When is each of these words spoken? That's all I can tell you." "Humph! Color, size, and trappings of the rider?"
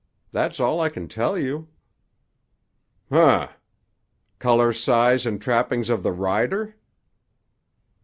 That's 0.31 0.59
all 0.59 0.81
I 0.81 0.89
can 0.89 1.07
tell 1.07 1.37
you." 1.37 1.67
"Humph! 3.11 3.55
Color, 4.39 4.73
size, 4.73 5.27
and 5.27 5.39
trappings 5.39 5.91
of 5.91 6.01
the 6.01 6.11
rider?" 6.11 6.73